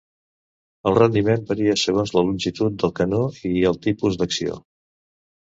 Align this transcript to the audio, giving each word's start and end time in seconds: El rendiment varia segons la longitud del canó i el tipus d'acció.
El 0.91 0.95
rendiment 0.99 1.43
varia 1.51 1.75
segons 1.81 2.13
la 2.17 2.25
longitud 2.29 2.81
del 2.85 2.95
canó 3.01 3.21
i 3.51 3.55
el 3.73 3.81
tipus 3.87 4.21
d'acció. 4.23 4.61